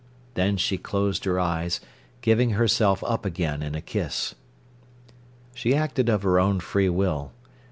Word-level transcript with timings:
Then 0.33 0.57
she 0.57 0.79
closed 0.79 1.25
her 1.25 1.39
eyes, 1.39 1.79
giving 2.21 2.53
herself 2.57 3.03
up 3.03 3.23
again 3.23 3.61
in 3.61 3.75
a 3.75 3.81
kiss. 3.81 4.33
She 5.53 5.75
acted 5.75 6.09
of 6.09 6.23
her 6.23 6.39
own 6.39 6.59
free 6.59 6.89
will. 6.89 7.33